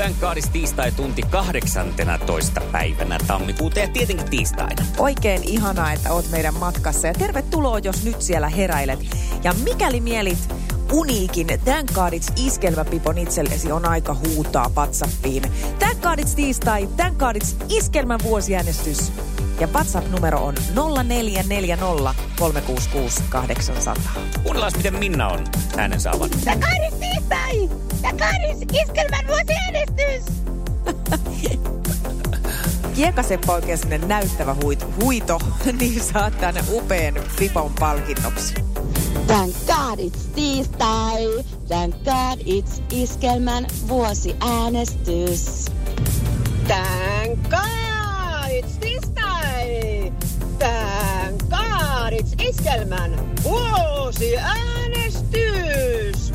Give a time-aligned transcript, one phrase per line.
[0.00, 0.16] Thank
[0.52, 2.60] tiistai tunti 18.
[2.72, 4.84] päivänä tammikuuta ja tietenkin tiistaina.
[4.98, 9.00] Oikein ihanaa, että oot meidän matkassa ja tervetuloa, jos nyt siellä heräilet.
[9.44, 10.54] Ja mikäli mielit
[10.92, 15.42] uniikin Thank God It's iskelmäpipon itsellesi on aika huutaa WhatsAppiin.
[15.78, 16.00] Thank
[16.36, 19.12] tiistai, Thank God It's iskelmän vuosiäänestys.
[19.60, 23.94] Ja WhatsApp-numero on 0440 366 800.
[24.42, 25.44] Kuunnellaan, miten Minna on
[25.76, 26.30] äänen saavan.
[26.30, 27.68] Thank God It's tiistai!
[28.00, 30.24] Thank God It's iskelmän vuosiäänestys!
[32.94, 35.38] Kiekaseppa oikein sellainen näyttävä huito, huito
[35.80, 38.54] niin saat tänne upean pipon palkinnoksi.
[39.26, 41.44] Thank God it's tiistai.
[41.68, 45.64] Thank God it's iskelmän vuosiäänestys.
[46.66, 47.89] Thank God
[50.60, 50.60] tiistai!
[50.60, 53.10] Thank God it's iskelmän
[53.44, 56.32] vuosiäänestys!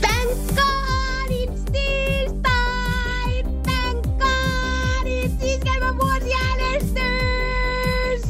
[0.00, 3.44] Thank God it's tiistai.
[3.62, 8.22] Thank God it's iskelmän vuosiäänestys.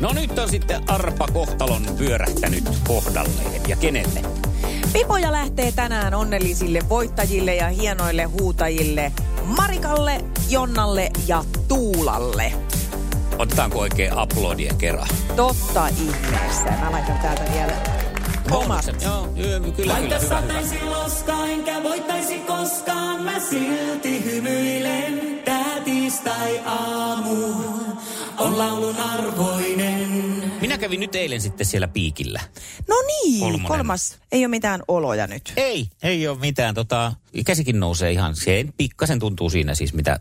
[0.00, 3.60] No nyt on sitten arpa kohtalon pyörähtänyt kohdalleen.
[3.68, 4.20] Ja kenelle?
[4.92, 9.12] Pipoja lähtee tänään onnellisille voittajille ja hienoille huutajille
[9.44, 12.52] Marikalle, Jonnalle ja Tuulalle.
[13.38, 15.08] Otetaanko oikein aplodien kerran?
[15.36, 16.64] Totta ihmeessä.
[16.80, 17.72] Mä laitan täältä vielä
[18.50, 18.84] omat.
[19.04, 20.40] Joo, kyllä, kyllä, Vaikka hyvä, hyvä.
[20.40, 25.40] sataisi loskaa, enkä voittaisi koskaan, mä silti hymyilen.
[25.44, 27.36] Tää tiistai aamu
[28.38, 30.08] on laulun arvoinen.
[30.60, 32.40] Minä kävin nyt eilen sitten siellä piikillä.
[32.88, 33.66] No niin, Kolmonen.
[33.68, 34.18] kolmas.
[34.32, 35.52] Ei ole mitään oloja nyt.
[35.56, 36.74] Ei, ei ole mitään.
[36.74, 37.12] Tota,
[37.46, 40.20] käsikin nousee ihan, se pikkasen tuntuu siinä siis, mitä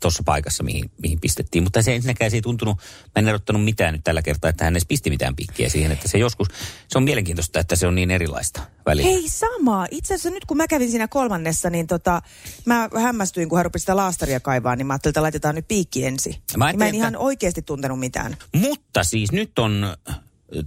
[0.00, 1.64] tuossa paikassa, mihin, mihin pistettiin.
[1.64, 4.74] Mutta se ensinnäkään se ei tuntunut, mä en erottanut mitään nyt tällä kertaa, että hän
[4.74, 5.92] edes pisti mitään pikkiä siihen.
[5.92, 6.48] Että se joskus,
[6.88, 9.10] se on mielenkiintoista, että se on niin erilaista välillä.
[9.10, 9.86] Hei sama.
[9.90, 12.22] Itse asiassa nyt kun mä kävin siinä kolmannessa, niin tota,
[12.64, 16.04] mä hämmästyin, kun hän rupesi sitä laastaria kaivaa, niin mä ajattelin, että laitetaan nyt piikki
[16.06, 16.34] ensin.
[16.56, 18.36] Mä ajattelin, mä en että- ihan oikeasti tuntenut mitään.
[18.56, 19.96] Mutta siis nyt on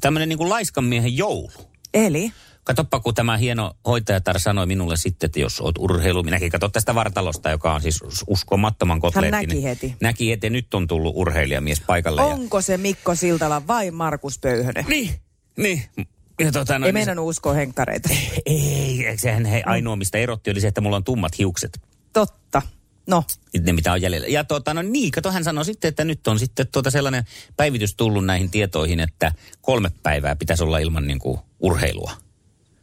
[0.02, 1.71] tämmöinen niin kuin laiskan miehen joulu.
[1.94, 2.31] Eli?
[2.63, 6.96] Katoppa, kun tämä hieno hoitajatar sanoi minulle sitten, että jos oot urheilu, minäkin katso tästä
[6.96, 9.31] vartalosta, joka on siis uskomattoman kotleetti.
[9.31, 9.96] näki niin heti.
[10.02, 12.22] Näki, että nyt on tullut urheilijamies paikalle.
[12.22, 12.28] Ja...
[12.28, 14.85] Onko se Mikko Siltala vai Markus Pöyhönen?
[14.88, 15.09] Niin,
[15.57, 15.84] niin.
[16.40, 18.09] Ja tota, no, Ei niin meinannut uskoa henkkareita.
[18.09, 21.81] se- Ei, sehän he, ainoa mistä erotti oli se, että mulla on tummat hiukset.
[22.13, 22.62] Totta.
[23.11, 23.23] No,
[23.66, 24.27] Ne mitä on jäljellä.
[24.27, 27.23] Ja tota, no niin, kato hän sanoi sitten, että nyt on sitten tuota sellainen
[27.57, 32.11] päivitys tullut näihin tietoihin, että kolme päivää pitäisi olla ilman niin kuin urheilua.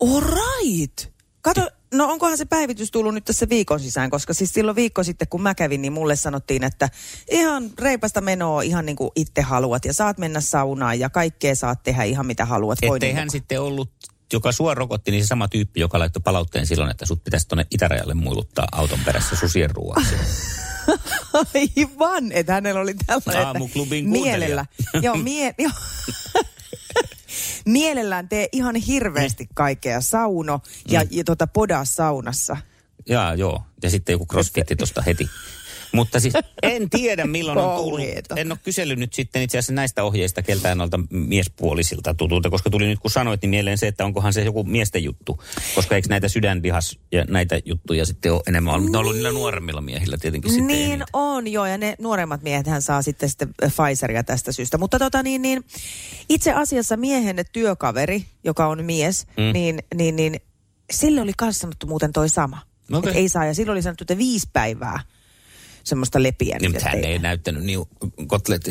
[0.01, 1.13] all right.
[1.43, 5.29] Kato, no onkohan se päivitys tullut nyt tässä viikon sisään, koska siis silloin viikko sitten,
[5.29, 6.89] kun mä kävin, niin mulle sanottiin, että
[7.31, 11.83] ihan reipasta menoa ihan niin kuin itse haluat ja saat mennä saunaan ja kaikkea saat
[11.83, 12.79] tehdä ihan mitä haluat.
[12.79, 13.91] Ettei voinnin hän sitten ollut,
[14.33, 17.67] joka sua rokotti, niin se sama tyyppi, joka laittoi palautteen silloin, että sut pitäisi tuonne
[17.71, 20.15] itärajalle muiluttaa auton perässä susien ruuaksi.
[21.55, 24.67] Aivan, että hänellä oli tällainen, että Aamuklubin mielellä.
[25.03, 25.71] Joo, mie, jo.
[27.67, 30.01] Mielellään tee ihan hirveästi kaikkea.
[30.01, 30.61] Sauno
[30.91, 31.09] ja, Mm.
[31.11, 32.57] ja tota podaa saunassa.
[33.09, 33.63] Jaa, joo.
[33.83, 35.31] Ja sitten joku crossfitti tuosta heti.
[35.93, 38.01] Mutta siis en tiedä milloin on tullut.
[38.37, 42.87] En ole kysellyt nyt sitten itse asiassa näistä ohjeista keltään noilta miespuolisilta tutulta, koska tuli
[42.87, 45.43] nyt kun sanoit, niin mieleen se, että onkohan se joku miesten juttu.
[45.75, 48.91] Koska eikö näitä sydänlihas ja näitä juttuja sitten ole enemmän ollut.
[48.91, 51.07] Ne on ollut niillä nuoremmilla miehillä tietenkin sitten Niin eniten.
[51.13, 54.79] on, joo, ja ne nuoremmat miehet hän saa sitten, sitten Pfizeria tästä syystä.
[54.79, 55.65] Mutta tota niin, niin
[56.29, 59.53] itse asiassa miehen työkaveri, joka on mies, Mm.
[59.53, 60.41] niin, niin, niin
[60.93, 62.63] sille oli kanssa sanottu muuten toi sama.
[62.93, 63.13] Okay.
[63.13, 65.01] ei saa, ja silloin oli sanottu, että viisi päivää
[65.89, 66.59] semmoista lepiä.
[66.61, 67.81] Niin, hän ei näyttänyt niin
[68.27, 68.71] kotletti.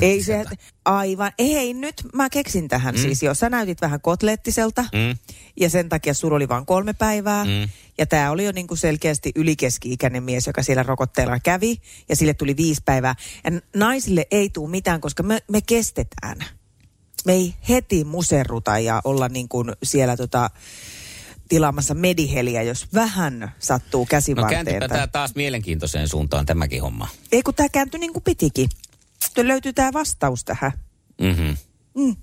[0.00, 0.44] Ei se,
[0.84, 1.32] aivan.
[1.38, 3.00] Hei, nyt mä keksin tähän mm.
[3.00, 3.34] siis jo.
[3.34, 5.16] Sä näytit vähän kotlettiselta Mm.
[5.60, 7.44] ja sen takia sulla oli vain kolme päivää.
[7.44, 7.68] Mm.
[7.98, 11.76] Ja tämä oli jo niinku selkeästi ylikeski-ikäinen mies, joka siellä rokotteella kävi
[12.08, 13.14] ja sille tuli viisi päivää.
[13.44, 16.38] Ja naisille ei tule mitään, koska me, me kestetään.
[17.24, 20.50] Me ei heti muserruta ja olla niin kuin siellä tota,
[21.52, 24.64] tilaamassa mediheliä, jos vähän sattuu No käsivarteen.
[24.64, 27.08] kääntipä tai- tämä taas mielenkiintoiseen suuntaan tämäkin homma.
[27.32, 28.68] Ei kun tämä kääntyi niin kuin pitikin.
[29.36, 30.72] Nyt löytyy tämä vastaus tähän.
[31.20, 31.50] Mhm.
[31.96, 32.16] Mm.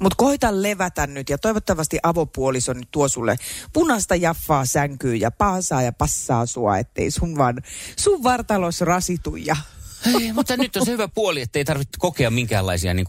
[0.00, 3.36] Mutta koita levätä nyt ja toivottavasti avopuoliso nyt tuo sulle
[3.72, 7.62] punaista jaffaa sänkyy ja paasaa ja passaa sua, ettei sun vaan
[7.96, 9.56] sun vartalos rasitu ja
[10.20, 13.06] Ei, mutta nyt on se hyvä puoli, että ei tarvitse kokea minkäänlaisia niin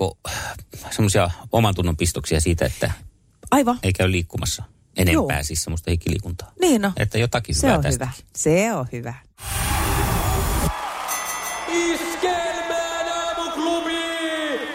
[0.92, 2.92] semmoisia oman tunnon pistoksia siitä, että
[3.52, 3.80] aivan.
[3.84, 4.64] ei käy liikkumassa
[4.98, 5.44] enempää, Joo.
[5.44, 6.52] siis semmoista hikiliikuntaa.
[6.62, 8.06] Niin no, Että jotakin se hyvää on tästä.
[8.06, 8.16] hyvä.
[8.36, 9.14] Se on hyvä.
[11.68, 14.00] Iskelmään aamuklubi!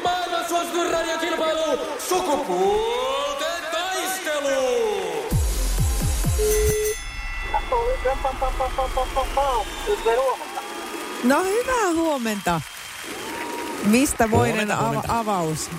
[0.05, 1.79] Maailman suosituin radiokilpailu!
[2.09, 4.91] Sukupuolten taistelu!
[11.25, 12.61] No hyvää huomenta.
[13.85, 15.19] Mistä moinen Huomenta, ava- huomenta.
[15.19, 15.71] avaus?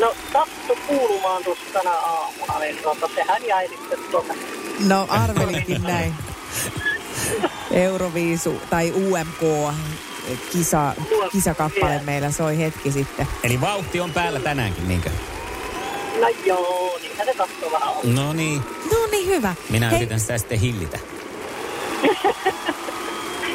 [0.00, 4.34] No, sattu kuulumaan tuossa tänä aamuna, niin tuota, sehän jäi sitten tuonne.
[4.86, 6.14] No arvelinkin näin.
[7.70, 9.72] Euroviisu tai UMK
[10.52, 10.94] kisa,
[11.32, 13.26] kisakappale meillä soi hetki sitten.
[13.44, 15.10] Eli vauhti on päällä tänäänkin, niinkö?
[16.20, 18.12] No joo, niinhän se tahtoo vähän olla.
[18.14, 18.62] No niin.
[18.92, 19.54] No niin hyvä.
[19.70, 20.98] Minä Hei, yritän sitä sitten hillitä.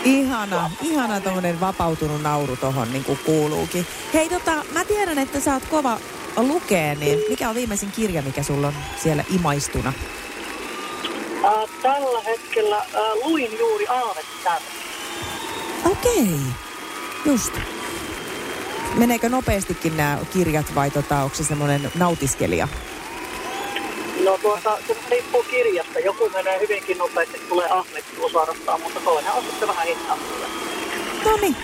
[0.03, 3.87] ihana, ihana tommonen vapautunut nauru tohon niin kuin kuuluukin.
[4.13, 5.99] Hei tota, mä tiedän, että sä oot kova
[6.37, 8.73] lukee, niin mikä on viimeisin kirja, mikä sulla on
[9.03, 9.93] siellä imaistuna?
[11.45, 12.85] Äh, tällä hetkellä äh,
[13.23, 14.61] luin juuri Aavettä.
[15.91, 16.39] Okei,
[17.25, 17.53] just.
[18.95, 22.67] Meneekö nopeastikin nämä kirjat vai tota, onko se semmoinen nautiskelija?
[24.23, 25.99] No tuota, se riippuu kirjasta.
[25.99, 30.25] Joku menee hyvinkin nopeasti, tulee ahmittua suorastaan, mutta toinen on sitten vähän hitaampi.
[31.25, 31.55] No niin.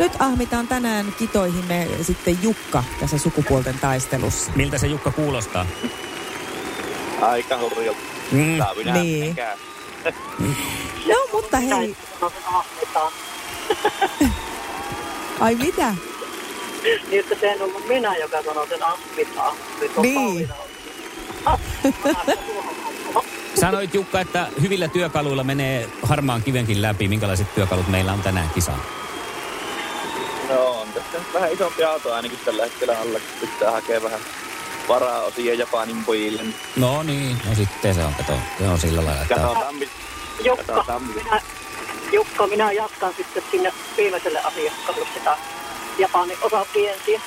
[0.00, 4.52] Nyt ahmitaan tänään kitoihimme sitten Jukka tässä sukupuolten taistelussa.
[4.54, 5.66] Miltä se Jukka kuulostaa?
[7.20, 8.00] Aika hurjalta.
[8.32, 8.38] Mm.
[8.38, 9.36] Minä Niin.
[11.06, 11.96] No mutta hei,
[15.40, 15.94] ai mitä?
[16.82, 19.56] Niin, että se en ollut minä, joka sanoi sen ahmitaan.
[20.02, 20.48] Niin.
[23.60, 27.08] Sanoit Jukka, että hyvillä työkaluilla menee harmaan kivenkin läpi.
[27.08, 28.80] Minkälaiset työkalut meillä on tänään kisaan?
[30.50, 34.20] No on tässä nyt vähän isompi auto ainakin tällä hetkellä alla, kun pitää hakea vähän
[34.88, 36.42] varaosia Japanin pojille.
[36.76, 39.90] No niin, no sitten se on, kato, se on sillä lailla, että Katsotaan, mit-
[40.44, 41.40] Jukka, Katsotaan, minä,
[42.12, 45.36] Jukka, minä jatkan sitten sinne viimeiselle asiakkaalle sitä
[45.98, 47.20] Japanin osapientiä.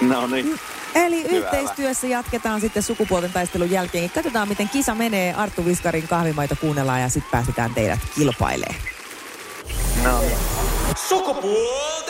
[0.00, 0.60] No niin.
[0.94, 4.10] Eli Hyvä, yhteistyössä jatketaan sitten sukupuolten taistelun jälkeen.
[4.10, 5.34] Katsotaan, miten kisa menee.
[5.34, 8.80] Arttu Viskarin kahvimaita kuunnellaan ja sitten päästetään teidät kilpailemaan.
[10.02, 10.36] No niin.
[11.08, 12.03] Sukupuolten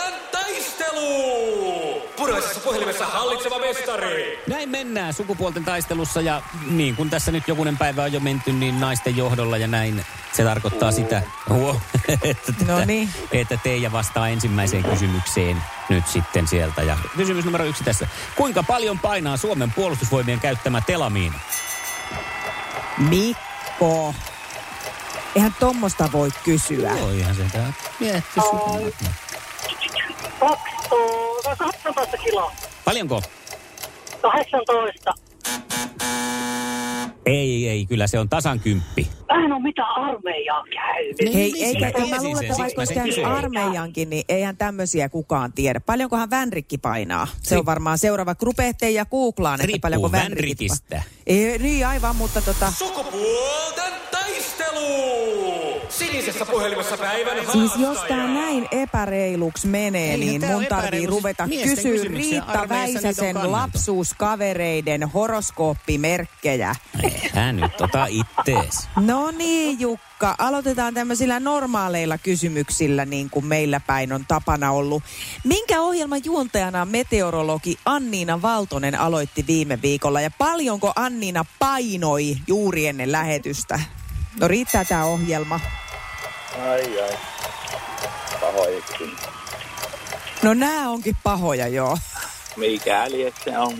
[0.94, 2.02] taistelu!
[2.16, 4.42] Punaisessa puhelimessa hallitseva mestari.
[4.46, 8.80] näin mennään sukupuolten taistelussa ja niin kuin tässä nyt jokunen päivä on jo menty, niin
[8.80, 11.80] naisten johdolla ja näin se tarkoittaa sitä, huo,
[12.22, 13.08] että, No niin.
[13.32, 16.82] että Teija vastaa ensimmäiseen kysymykseen nyt sitten sieltä.
[16.82, 18.08] Ja kysymys numero yksi tässä.
[18.36, 21.38] Kuinka paljon painaa Suomen puolustusvoimien käyttämä telamiina?
[22.98, 24.14] Mikko.
[25.36, 26.90] Eihän tommosta voi kysyä.
[26.98, 28.40] Joo, ihan se tää mietty
[30.88, 31.56] sun.
[31.58, 32.52] 18 kiloa.
[32.84, 33.22] Paljonko?
[34.22, 35.14] 18.
[37.26, 39.08] Ei, ei, kyllä se on tasan kymppi.
[39.32, 41.34] Mä en ole mitään armeijaa käynyt.
[41.34, 45.52] Hei, Niin, eikä, mä mä luulen, että vaikka olisi käynyt armeijankin, niin eihän tämmöisiä kukaan
[45.52, 45.80] tiedä.
[45.80, 47.26] Paljonkohan Vänrikki painaa?
[47.42, 48.34] Se on varmaan seuraava.
[48.42, 51.02] Rupeette ja googlaan, että Riippuu paljonko Vänrikistä.
[51.26, 52.70] Ei, niin aivan, mutta tota...
[52.70, 55.43] Sukupuolten taistelu!
[55.98, 58.08] Sinisessä puhelimessa päivän Siis jos haastaja.
[58.08, 66.74] tämä näin epäreiluksi menee, Eihän niin mun tarvii ruveta kysyä Riitta Väisäsen lapsuuskavereiden horoskooppimerkkejä.
[67.02, 68.88] Eihän nyt ota ittees.
[69.00, 70.34] No niin, Jukka.
[70.38, 75.02] Aloitetaan tämmöisillä normaaleilla kysymyksillä, niin kuin meillä päin on tapana ollut.
[75.44, 80.20] Minkä ohjelman juontajana meteorologi Anniina Valtonen aloitti viime viikolla?
[80.20, 83.80] Ja paljonko Anniina painoi juuri ennen lähetystä?
[84.40, 85.60] No riittää tämä ohjelma.
[86.62, 87.18] Ai ai.
[88.40, 89.16] Pahoikin.
[90.42, 91.98] No nämä onkin pahoja, joo.
[92.56, 93.74] Mikäli et se on.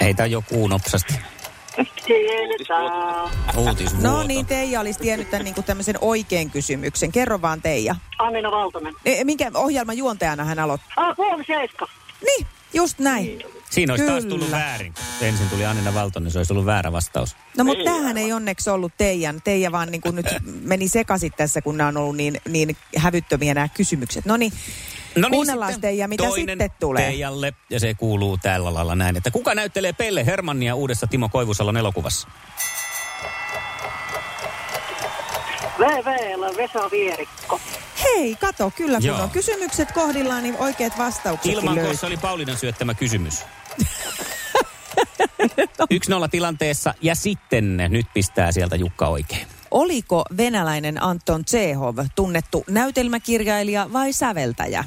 [0.00, 1.14] Heitä joku nopsasti.
[3.56, 4.08] Uutisvuoto.
[4.08, 7.12] No niin, Teija olisi tiennyt tämän niin tämmöisen oikein kysymyksen.
[7.12, 7.94] Kerro vaan Teija.
[8.18, 8.94] Annina Valtonen.
[9.04, 10.88] E, minkä ohjelman juontajana hän aloitti?
[10.96, 11.86] Ah, puoli seiska.
[12.24, 13.42] Niin, just näin.
[13.70, 14.30] Siinä olisi taas Kyllä.
[14.30, 14.94] tullut väärin.
[15.20, 17.36] Ensin tuli Annina Valtonen, se olisi ollut väärä vastaus.
[17.56, 19.40] No mutta tämähän ei onneksi ollut Teijan.
[19.44, 20.26] Teija vaan niin kuin nyt
[20.62, 24.24] meni sekaisin tässä, kun nämä on ollut niin, niin hävyttömiä nämä kysymykset.
[24.24, 24.52] No niin,
[25.30, 27.04] kuunnellaan sitten Teija, mitä toinen sitten tulee.
[27.04, 31.76] Teijalle, ja se kuuluu tällä lailla näin, että kuka näyttelee Pelle Hermannia uudessa Timo Koivusalon
[31.76, 32.28] elokuvassa?
[35.78, 37.60] VVL Vesa Vierikko.
[38.02, 39.22] Hei, kato, kyllä kun Joo.
[39.22, 43.44] on kysymykset kohdillaan, niin oikeat vastaukset Ilman se oli Paulinan syöttämä kysymys.
[45.94, 49.46] 1-0 tilanteessa, ja sitten nyt pistää sieltä Jukka oikein.
[49.70, 54.84] Oliko venäläinen Anton Tsehov tunnettu näytelmäkirjailija vai säveltäjä?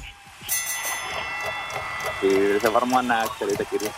[2.22, 3.94] Kyllä se varmaan näytteli sitä kirjaa.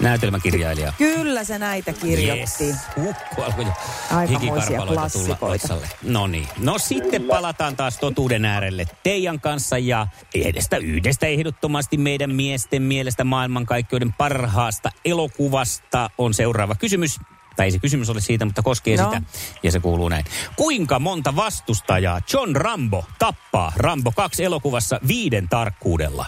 [0.00, 0.92] Näytelmäkirjailija.
[0.98, 2.64] Kyllä se näitä kirjoitti.
[2.64, 2.76] Yes.
[2.96, 3.72] Ukko alkoi jo
[4.10, 5.76] Aikamoisia klassikoita.
[6.02, 6.48] No niin.
[6.58, 13.24] No sitten palataan taas totuuden äärelle Teijan kanssa ja edestä yhdestä ehdottomasti meidän miesten mielestä
[13.24, 17.20] maailmankaikkeuden parhaasta elokuvasta on seuraava kysymys.
[17.56, 19.04] Tai ei se kysymys ole siitä, mutta koskee No.
[19.04, 19.22] sitä.
[19.62, 20.24] Ja se kuuluu näin.
[20.56, 26.26] Kuinka monta vastustajaa John Rambo tappaa Rambo 2 elokuvassa viiden tarkkuudella?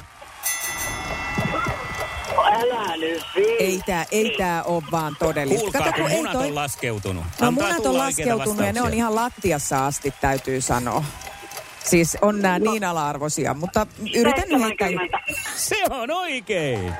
[2.60, 3.64] Älä nyt viitsi.
[3.64, 5.60] Ei tää, ei tää ole vaan todellista.
[5.60, 7.24] Kuulkaa, Kato, kun kun ei munat toi- on laskeutunut.
[7.40, 11.04] No Antaa munat on laskeutunut ja ne on ihan lattiassa asti, täytyy sanoa.
[11.84, 14.88] Siis on nämä niin ala-arvoisia, mutta yritän nyt heittää.
[14.88, 15.18] 70.
[15.56, 16.92] Se on oikein.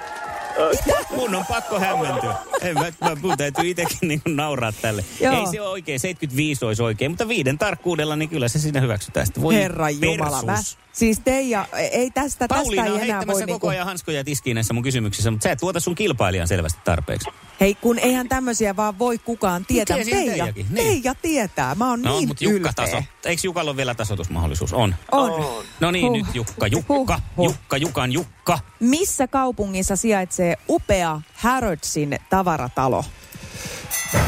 [1.17, 2.35] Mun on pakko hämmentyä.
[2.63, 5.05] En mä, mä mun täytyy itsekin niin nauraa tälle.
[5.21, 5.35] Joo.
[5.41, 9.27] Ei se ole oikein, 75 olisi oikein, mutta viiden tarkkuudella niin kyllä se siinä hyväksytään.
[9.27, 10.43] Sitten voi Herra Jumala.
[10.43, 10.59] Mä.
[10.93, 13.67] Siis Teija, ei tästä, Pauliina tästä on ei enää voi koko niinku...
[13.69, 17.31] ajan hanskoja tiskiin näissä mun kysymyksissä, mutta sä et tuota sun kilpailijan selvästi tarpeeksi.
[17.61, 19.97] Hei, kun eihän tämmöisiä vaan voi kukaan tietää.
[19.97, 20.75] tiesi Teija, niin.
[20.75, 21.75] Teija tietää.
[21.75, 22.73] Mä oon No, niin mutta Jukka ylpeä.
[22.73, 23.03] taso.
[23.25, 24.73] Eikö Jukalla ole vielä tasotusmahdollisuus?
[24.73, 24.95] On.
[25.13, 25.65] On.
[25.81, 26.17] No niin, Huh.
[26.17, 27.07] nyt Jukka, Jukka, Huh,
[27.37, 27.45] huh.
[27.45, 28.59] Jukka, Jukan Jukka.
[28.81, 33.05] Missä kaupungissa sijaitsee upea Harrodsin tavaratalo?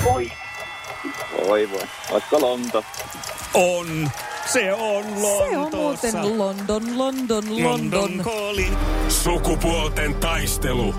[0.04, 0.32] Oi.
[1.46, 1.82] Voi voi.
[2.10, 2.84] Olisiko Lonto?
[3.54, 4.10] On.
[4.52, 5.16] Se on Se
[5.56, 6.18] on Lontoossa.
[6.18, 8.10] muuten London, London, London.
[8.24, 8.76] Calling.
[9.08, 10.94] Sukupuolten taistelu.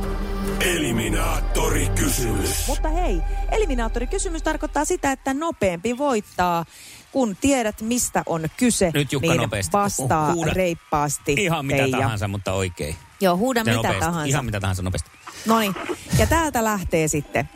[0.60, 2.68] Eliminaattori kysymys.
[2.68, 6.66] Mutta hei, eliminaattorikysymys tarkoittaa sitä, että nopeampi voittaa.
[7.12, 9.72] Kun tiedät, mistä on kyse, Nyt Jukka niin nopeasti.
[9.74, 10.54] vastaa Huuda.
[10.54, 11.34] reippaasti.
[11.34, 11.98] Ihan mitä Teija.
[11.98, 12.96] tahansa, mutta oikein.
[13.22, 14.00] Joo, huuda Ja mitä nopeasti.
[14.00, 14.30] tahansa.
[14.30, 15.10] Ihan mitä tahansa nopeasti.
[15.46, 15.76] Noin.
[16.20, 17.50] Ja täältä lähtee sitten.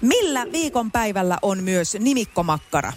[0.00, 2.92] Millä viikonpäivällä on myös nimikkomakkara?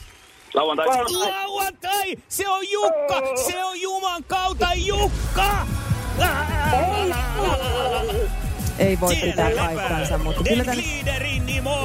[0.53, 0.87] Lauantai.
[0.87, 2.15] Lauantai!
[2.29, 3.21] Se on Jukka!
[3.47, 5.67] Se on Juman kautta Jukka!
[8.79, 10.83] Ei voi pitää paikkaansa, mutta kyllä tänne...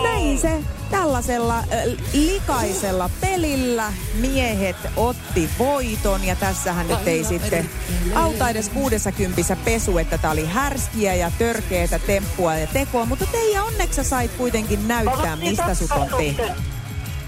[0.02, 0.60] Näin se
[0.90, 1.64] tällaisella äh,
[2.12, 7.70] likaisella pelillä miehet otti voiton ja tässähän nyt ei sitten
[8.14, 13.64] auta edes 60 pesu, että tää oli härskiä ja törkeätä temppua ja tekoa, mutta Teija
[13.64, 16.77] onneksi sait kuitenkin näyttää, mistä sut on tehty.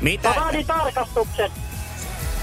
[0.01, 0.29] Mitä?
[0.29, 1.51] Mä vaadin tarkastuksen.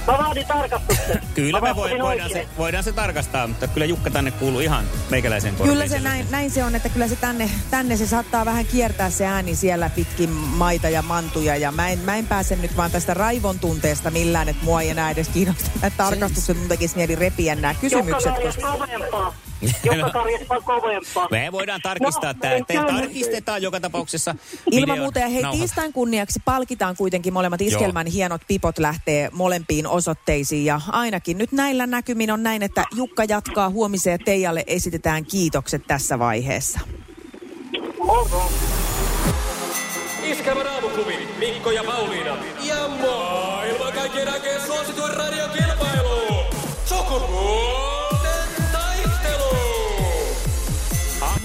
[0.08, 1.22] Mä vaadin tarkastuksen.
[1.36, 4.60] Kyllä Mä me voi, vastasin voidaan, se, voidaan se tarkastaa, mutta kyllä Jukka tänne kuuluu
[4.60, 5.74] ihan meikäläisen korviin.
[5.74, 9.10] Kyllä se näin, näin se on, että kyllä se tänne, tänne se saattaa vähän kiertää
[9.10, 11.56] se ääni siellä pitkin maita ja mantuja.
[11.56, 14.90] Ja mä en, mä en pääse nyt vaan tästä raivon tunteesta millään, että mua ei
[14.90, 16.58] enää edes kiinnosta nämä tarkastukset.
[16.58, 18.34] Mun tekisi mieli repiä nämä Jukka kysymykset.
[18.34, 19.47] tarjosi Koska...
[20.14, 21.28] tarjosi vaan kovempaa.
[21.32, 22.56] Me voidaan tarkistaa No, tämä.
[22.68, 24.36] Te tarkistetaan joka tapauksessa.
[24.72, 25.60] Ilman muuta ja hei nauhat.
[25.60, 31.88] tiistain kunniaksi palkitaan kuitenkin molemmat iskelmän hienot pipot lähtee molempiin osoitteisiin ja ainakin nyt näillä
[31.88, 36.80] näkymin on näin, että Jukka jatkaa huomiseen ja Teijalle esitetään kiitokset tässä vaiheessa.
[38.00, 38.50] Oro.
[40.24, 42.38] Iskelmän aamuklubi, Mikko ja Pauliina.
[42.64, 46.44] Ja maailman kaikkien aikeen suosituen radiokilpailu.
[46.86, 47.77] Sukupuolten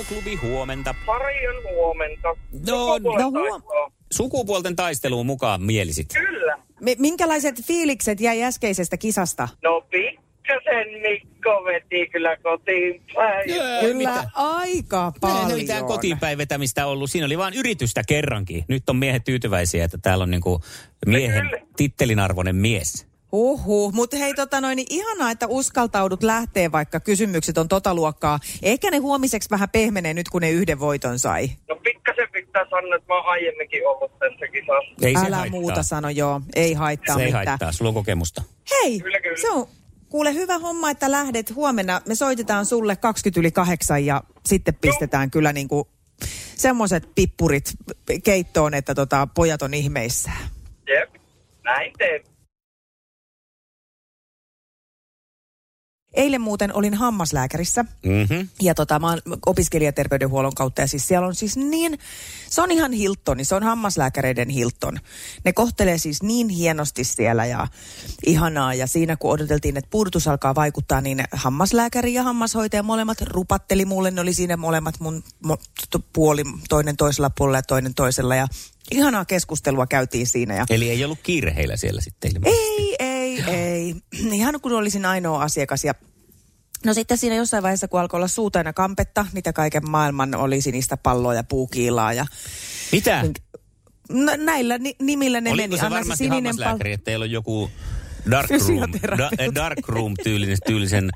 [0.03, 0.95] Aamuklubi huomenta.
[1.07, 2.29] Paljon huomenta.
[2.67, 6.07] No, no huom- Sukupuolten taisteluun mukaan mielisit.
[6.15, 6.59] Kyllä.
[6.81, 9.49] Mi- Minkälaiset fiilikset jäi äskeisestä kisasta?
[9.63, 13.45] No pikkasen Mikko veti kyllä kotiin päin.
[13.81, 15.59] Kyllä aika Ei paljon.
[15.59, 17.11] mitään kotiinpäin vetämistä ollut.
[17.11, 18.65] Siinä oli vain yritystä kerrankin.
[18.69, 20.61] Nyt on miehet tyytyväisiä, että täällä on niinku
[21.07, 21.63] miehen Kyllä.
[21.77, 23.12] tittelin arvoinen mies.
[23.33, 28.39] Uhu, mutta hei tota noin, niin ihanaa, että uskaltaudut lähtee, vaikka kysymykset on tota luokkaa.
[28.63, 31.51] Ehkä ne huomiseksi vähän pehmenee nyt, kun ne yhden voiton sai.
[31.69, 35.07] No pikkasen pitää sanoa, että mä oon aiemminkin ollut tässä kisassa.
[35.07, 35.61] Ei se Älä haittaa.
[35.61, 36.41] muuta sano, joo.
[36.57, 37.47] Ei haittaa Se ei mitään.
[37.47, 38.43] haittaa, sulla on kokemusta.
[38.71, 39.37] Hei, Kyllä, kyllä.
[39.41, 39.69] se on
[40.09, 42.01] kuule hyvä homma, että lähdet huomenna.
[42.09, 45.89] Me soitetaan sulle 20 yli kahdeksan ja sitten pistetään kyllä niinku
[46.57, 47.73] semmoiset pippurit
[48.25, 50.49] keittoon, että tota, pojat on ihmeissään.
[50.89, 51.11] Jep,
[51.65, 52.25] näin teen.
[56.15, 57.85] Eilen muuten olin hammaslääkärissä.
[58.07, 58.49] Mm-hmm.
[58.63, 61.99] Ja tota, mä oon opiskelijaterveydenhuollon kautta ja siis siellä on siis niin,
[62.51, 64.99] se on ihan Hilton, se on hammaslääkäreiden Hilton.
[65.45, 67.69] Ne kohtelee siis niin hienosti siellä ja
[68.27, 73.85] ihanaa ja siinä kun odoteltiin, että puudutus alkaa vaikuttaa, niin hammaslääkäri ja hammashoitaja molemmat rupatteli
[73.85, 75.25] mulle, ne oli siinä molemmat mun
[76.13, 78.47] puoli, toinen toisella puolella ja toinen toisella ja
[78.91, 82.63] ihanaa keskustelua käytiin siinä ja Eli ei ollut kiire heillä siellä sitten ilmeisesti.
[82.79, 83.95] ei, ei, ei.
[84.33, 85.95] Ihan kun olisin ainoa asiakas ja
[86.85, 90.97] No sitten siinä jossain vaiheessa, kun alkoi olla suutaina kampetta, niitä kaiken maailman oli sinistä
[90.97, 92.27] palloa ja puukiilaa ja
[92.93, 93.25] Mitä?
[94.09, 95.77] no, näillä ni- nimillä ne Oliko meni.
[95.81, 97.71] se Anna varmasti sininen hammaslääkäri, että teillä on joku
[98.31, 101.11] dark room, da, eh, dark room tyylinen, tyylisen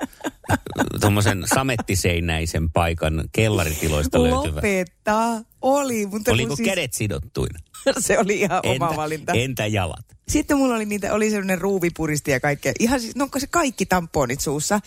[1.00, 4.56] tuommoisen samettiseinäisen paikan kellaritiloista löytyvä.
[4.56, 5.42] Lopeta.
[5.62, 7.58] Oli, mutta Oliko siis, kädet sidottuina?
[7.98, 9.32] se oli ihan oma Entä, valinta.
[9.32, 10.16] entä jalat?
[10.28, 12.72] sitten mulla oli niitä, oli sellainen ruuvipuristi ja kaikkea.
[12.78, 14.80] Ihan siis, no se kaikki tamponit suussa.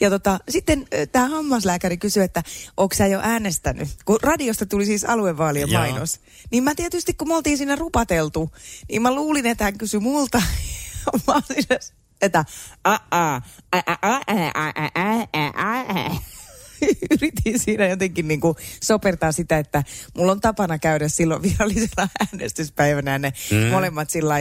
[0.00, 2.42] Ja tota, sitten tämä hammaslääkäri kysyi, että
[2.76, 3.88] onko sä jo äänestänyt?
[4.04, 5.82] Kun radiosta tuli siis aluevaalien Joo.
[5.82, 6.20] mainos.
[6.50, 8.50] Niin mä tietysti, kun me oltiin siinä rupateltu,
[8.88, 10.42] niin mä luulin, että hän kysyi multa.
[11.26, 11.64] mä olin
[12.20, 12.44] että
[17.10, 19.84] yritin siinä jotenkin niin kuin sopertaa sitä, että
[20.16, 23.66] mulla on tapana käydä silloin virallisella äänestyspäivänä ja ne mm.
[23.66, 24.34] molemmat sillä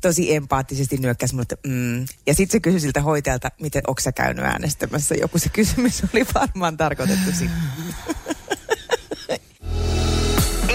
[0.00, 2.00] tosi empaattisesti nyökkäs mulle, että mm.
[2.00, 5.38] Ja sitten se kysyi siltä hoitajalta, miten onko sä käynyt äänestämässä joku.
[5.38, 7.56] Se kysymys oli varmaan tarkoitettu sinne.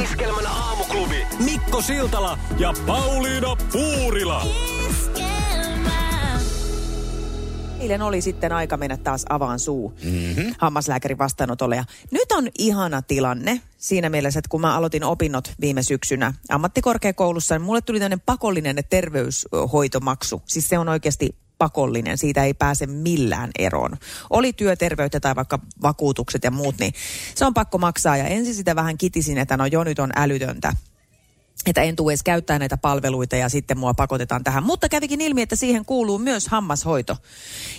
[0.03, 4.45] Iskelmän aamuklubi Mikko Siltala ja Pauliina Puurila.
[4.45, 4.82] Yeah.
[7.83, 10.55] Eilen oli sitten aika mennä taas avaan suu mm-hmm.
[10.57, 11.75] hammaslääkärin vastaanotolle.
[11.75, 17.55] Ja nyt on ihana tilanne siinä mielessä, että kun mä aloitin opinnot viime syksynä ammattikorkeakoulussa,
[17.55, 20.41] niin mulle tuli tämmöinen pakollinen terveyshoitomaksu.
[20.45, 23.97] Siis se on oikeasti pakollinen, siitä ei pääse millään eroon.
[24.29, 26.93] Oli työterveyttä tai vaikka vakuutukset ja muut, niin
[27.35, 28.17] se on pakko maksaa.
[28.17, 30.73] Ja ensin sitä vähän kitisin, että no jo nyt on älytöntä
[31.65, 34.63] että en tule edes käyttää näitä palveluita ja sitten mua pakotetaan tähän.
[34.63, 37.17] Mutta kävikin ilmi, että siihen kuuluu myös hammashoito.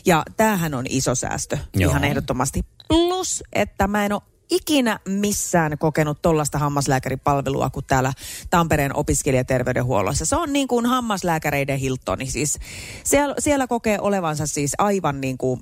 [0.07, 1.91] Ja tämähän on iso säästö Joo.
[1.91, 2.63] ihan ehdottomasti.
[2.89, 8.13] Plus, että mä en ole ikinä missään kokenut tollaista hammaslääkäripalvelua kuin täällä
[8.51, 10.25] Tampereen opiskelijaterveydenhuollossa.
[10.25, 12.27] Se on niin kuin hammaslääkäreiden Hiltoni.
[12.27, 12.59] Siis
[13.05, 15.61] siellä, siellä kokee olevansa siis aivan niin kuin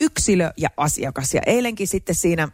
[0.00, 1.34] yksilö ja asiakas.
[1.34, 2.48] Ja eilenkin sitten siinä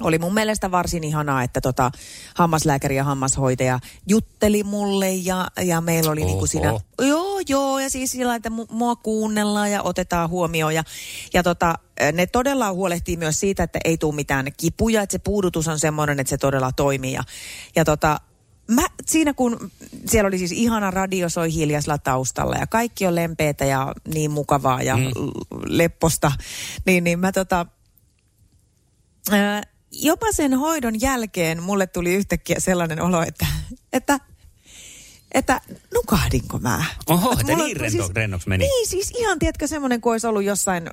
[0.00, 1.90] oli mun mielestä varsin ihanaa, että tota,
[2.34, 6.46] hammaslääkäri ja hammashoitaja jutteli mulle ja, ja meillä oli niinku Oho.
[6.46, 10.84] siinä, joo joo ja siis sillä että mu- mua kuunnellaan ja otetaan huomioon ja,
[11.34, 11.74] ja tota,
[12.12, 16.20] ne todella huolehtii myös siitä, että ei tule mitään kipuja, että se puudutus on semmoinen,
[16.20, 17.22] että se todella toimii ja,
[17.76, 18.20] ja tota,
[18.70, 19.70] Mä, siinä kun
[20.06, 24.82] siellä oli siis ihana radio soi hiljaisella taustalla ja kaikki on lempeätä ja niin mukavaa
[24.82, 25.10] ja mm.
[25.66, 26.32] lepposta,
[26.86, 27.66] niin, niin mä tota,
[29.30, 33.46] ää, jopa sen hoidon jälkeen mulle tuli yhtäkkiä sellainen olo, että,
[33.92, 34.20] että,
[35.32, 35.60] että
[35.94, 36.84] nukahdinko mä?
[37.08, 38.64] Oho, että niin rento, rennoksi meni.
[38.64, 40.90] Niin, siis ihan tiedätkö semmoinen, kun olisi ollut jossain,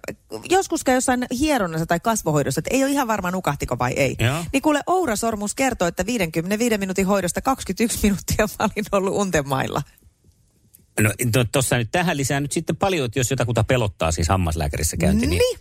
[0.49, 4.15] joskus jossain hieronnassa tai kasvohoidossa, että ei ole ihan varma nukahtiko vai ei.
[4.19, 4.45] Joo.
[4.53, 9.81] Niin kuule Oura Sormus kertoo, että 55 minuutin hoidosta 21 minuuttia mä olin ollut untemailla.
[11.01, 11.13] No
[11.51, 15.39] tuossa nyt tähän lisää nyt sitten paljon, että jos jotakuta pelottaa siis hammaslääkärissä käynti, niin,
[15.39, 15.59] Niin.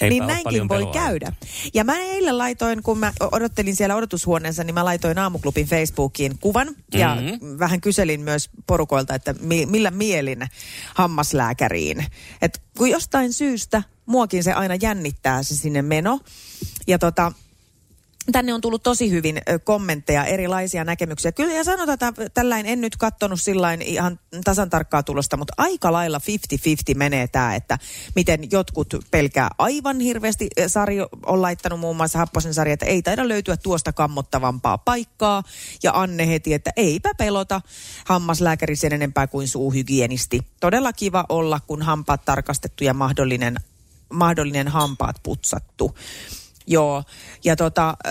[0.00, 0.92] Eipä niin näinkin voi peloa.
[0.92, 1.32] käydä.
[1.74, 6.68] Ja mä eilen laitoin, kun mä odottelin siellä odotushuoneessa, niin mä laitoin aamuklubin Facebookiin kuvan.
[6.94, 7.58] Ja Mhm.
[7.58, 10.46] vähän kyselin myös porukoilta, että mi- millä mielin
[10.94, 12.06] hammaslääkäriin.
[12.42, 16.20] Et kun jostain syystä muakin se aina jännittää se sinne meno.
[16.86, 17.32] Ja tota,
[18.32, 21.32] Tänne on tullut tosi hyvin kommentteja, erilaisia näkemyksiä.
[21.32, 25.92] Kyllä ja sanotaan, että tällainen en nyt kattonut sillain ihan tasan tarkkaa tulosta, mutta aika
[25.92, 26.20] lailla
[26.94, 27.78] 50-50 menee tämä, että
[28.14, 30.48] miten jotkut pelkää aivan hirveästi.
[30.66, 35.42] Sari on laittanut muun muassa Happosen sarja, että ei taida löytyä tuosta kammottavampaa paikkaa.
[35.82, 37.60] Ja Anne heti, että eipä pelota
[38.04, 40.40] hammaslääkäri sen enempää kuin suuhygienisti.
[40.60, 43.56] Todella kiva olla, kun hampaat tarkastettu ja mahdollinen,
[44.12, 45.94] mahdollinen hampaat putsattu.
[46.70, 47.04] Joo,
[47.44, 48.10] ja tota, ö,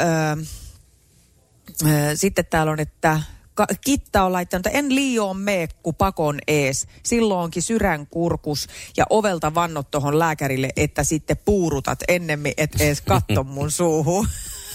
[1.85, 3.21] ö, sitten täällä on, että
[3.53, 6.87] ka- Kitta on laittanut, että en liioon meekku pakon ees.
[7.03, 8.67] Silloin onkin syrän kurkus
[8.97, 14.27] ja ovelta vannot tuohon lääkärille, että sitten puurutat ennemmin, et ees katto mun suuhun.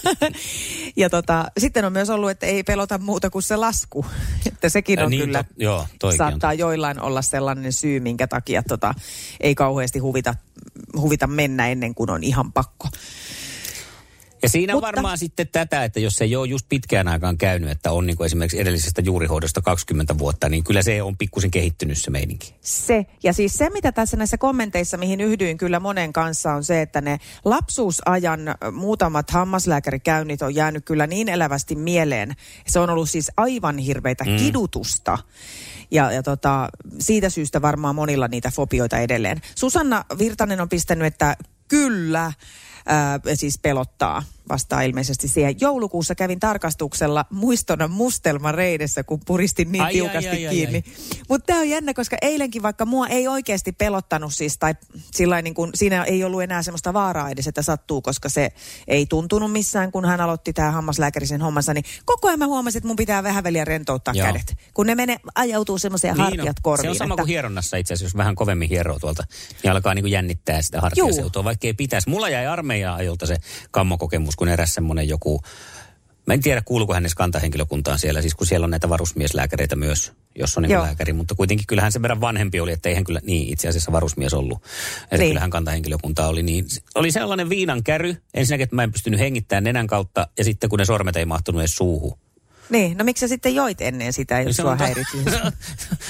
[0.95, 4.05] ja tota, sitten on myös ollut, että ei pelota muuta kuin se lasku.
[4.47, 8.27] että sekin on niin, kyllä, to- joo, toikin on saattaa joillain olla sellainen syy, minkä
[8.27, 8.93] takia tota,
[9.39, 10.35] ei kauheasti huvita,
[10.97, 12.87] huvita mennä ennen kuin on ihan pakko.
[14.43, 17.37] Ja siinä on Mutta- varmaan sitten tätä, että jos se ei ole just pitkään aikaan
[17.37, 21.51] käynyt, että on niin kuin esimerkiksi edellisestä juurihoidosta 20 vuotta, niin kyllä se on pikkusen
[21.51, 22.55] kehittynyt se meininki.
[22.61, 26.81] Se, ja siis se, mitä tässä näissä kommenteissa, mihin yhdyin kyllä monen kanssa, on se,
[26.81, 28.39] että ne lapsuusajan
[28.71, 32.35] muutamat hammaslääkärikäynnit on jäänyt kyllä niin elävästi mieleen.
[32.67, 34.35] Se on ollut siis aivan hirveitä mm.
[34.35, 35.17] kidutusta.
[35.91, 39.41] Ja, ja tota, siitä syystä varmaan monilla niitä fobioita edelleen.
[39.55, 42.33] Susanna Virtanen on pistänyt, että kyllä,
[42.85, 45.55] ää, siis pelottaa vastaa ilmeisesti siihen.
[45.61, 50.83] Joulukuussa kävin tarkastuksella muistona mustelman reidessä, kun puristin niin Ai, tiukasti ai, ai, kiinni.
[51.29, 54.75] Mutta tämä on jännä, koska eilenkin vaikka mua ei oikeasti pelottanut siis, tai
[55.11, 58.51] sillä niin kun, siinä ei ollut enää semmoista vaaraa edes, että sattuu, koska se
[58.87, 62.87] ei tuntunut missään, kun hän aloitti tämä hammaslääkärisen hommansa, niin koko ajan mä huomasin, että
[62.87, 64.27] mun pitää vähän väliä rentouttaa Joo.
[64.27, 64.55] kädet.
[64.73, 66.63] Kun ne menee, ajautuu semmoiseen hartiat on.
[66.63, 66.85] korviin.
[66.85, 69.23] Se on sama että, kuin hieronnassa itse asiassa, jos vähän kovemmin hieroo tuolta,
[69.63, 72.09] niin alkaa niin kuin jännittää sitä hartiaseutua, vaikka ei pitäisi.
[72.09, 73.35] Mulla jäi armeijan ajolta se
[73.71, 75.41] kammokokemus, kun eräs semmoinen joku
[76.27, 80.11] Mä en tiedä, kuuluuko hän edes kantahenkilökuntaan siellä, siis kun siellä on näitä varusmieslääkäreitä myös,
[80.35, 83.19] jos on niin lääkäri, mutta kuitenkin kyllähän sen verran vanhempi oli, että ei hän kyllä
[83.23, 84.63] niin itse asiassa varusmies ollut.
[85.03, 85.29] Että Niin.
[85.29, 86.65] kyllähän kantahenkilökunta oli niin.
[86.95, 90.79] Oli sellainen viinan käry, ensinnäkin, että mä en pystynyt hengittämään nenän kautta, ja sitten kun
[90.79, 92.17] ne sormet ei mahtunut edes suuhun.
[92.69, 95.17] Niin, no miksi sä sitten joit ennen sitä, jos Se sua to- häiritsi?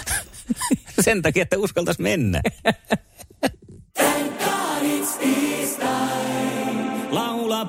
[1.06, 2.42] Sen takia, että uskaltaisi mennä.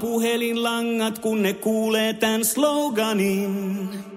[0.01, 4.14] Puhelinlangat, kun ne kuulee tämän sloganin.